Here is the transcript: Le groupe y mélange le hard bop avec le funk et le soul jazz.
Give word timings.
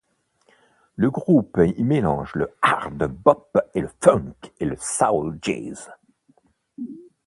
Le 0.95 1.11
groupe 1.11 1.59
y 1.63 1.83
mélange 1.83 2.31
le 2.33 2.51
hard 2.63 3.03
bop 3.23 3.49
avec 3.55 3.75
le 3.83 3.89
funk 4.03 4.33
et 4.59 4.65
le 4.65 4.75
soul 4.79 5.37
jazz. 5.43 5.91